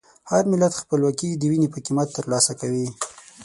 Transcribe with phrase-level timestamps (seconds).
[0.31, 2.87] هر ملت خپلواکي د وینې په قیمت ترلاسه کوي.